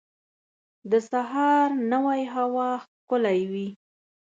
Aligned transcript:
د 0.91 0.93
سهار 1.11 1.69
نوی 1.91 2.21
هوا 2.33 2.69
ښکلی 2.83 3.39
وي. 3.51 3.67